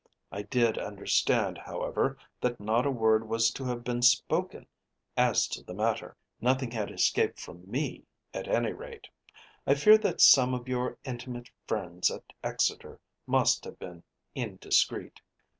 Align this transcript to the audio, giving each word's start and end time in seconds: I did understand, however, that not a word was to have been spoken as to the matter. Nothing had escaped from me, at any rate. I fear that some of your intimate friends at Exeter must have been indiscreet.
I 0.31 0.41
did 0.41 0.79
understand, 0.79 1.59
however, 1.59 2.17
that 2.41 2.59
not 2.59 2.87
a 2.87 2.89
word 2.89 3.29
was 3.29 3.51
to 3.51 3.65
have 3.65 3.83
been 3.83 4.01
spoken 4.01 4.65
as 5.15 5.47
to 5.49 5.61
the 5.61 5.75
matter. 5.75 6.17
Nothing 6.41 6.71
had 6.71 6.89
escaped 6.89 7.39
from 7.39 7.69
me, 7.69 8.05
at 8.33 8.47
any 8.47 8.73
rate. 8.73 9.09
I 9.67 9.75
fear 9.75 9.99
that 9.99 10.19
some 10.19 10.55
of 10.55 10.67
your 10.67 10.97
intimate 11.05 11.51
friends 11.67 12.09
at 12.09 12.23
Exeter 12.43 12.99
must 13.27 13.63
have 13.63 13.77
been 13.77 14.01
indiscreet. 14.33 15.21